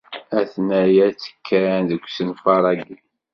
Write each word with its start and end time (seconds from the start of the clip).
Atna-ya 0.39 1.07
ttekkan 1.11 1.81
deg 1.89 2.01
usenfaṛ-agi. 2.07 2.95